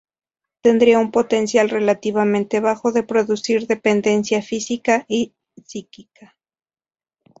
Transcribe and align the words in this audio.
Tendría 0.63 0.97
un 0.97 1.11
potencial 1.11 1.69
relativamente 1.69 2.59
bajo 2.59 2.91
de 2.91 3.03
producir 3.03 3.67
dependencia 3.67 4.41
física 4.41 5.05
y 5.07 5.35
psíquica. 5.63 6.35